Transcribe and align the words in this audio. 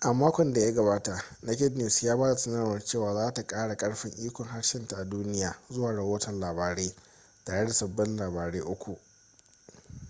a 0.00 0.12
makon 0.14 0.52
da 0.52 0.60
ya 0.60 0.72
gabata 0.74 1.24
naked 1.42 1.76
news 1.76 2.02
ya 2.02 2.16
ba 2.16 2.28
da 2.28 2.36
sanarwar 2.36 2.84
cewa 2.84 3.14
za 3.14 3.32
ta 3.34 3.46
kara 3.46 3.76
karfin 3.76 4.12
ikon 4.26 4.46
harshenta 4.48 4.96
a 4.96 5.04
duniya 5.04 5.58
zuwa 5.70 5.92
rahoton 5.92 6.40
labarai 6.40 6.94
tare 7.44 7.66
da 7.66 7.72
sabbin 7.72 8.16
labarai 8.16 8.60
uku 8.60 8.98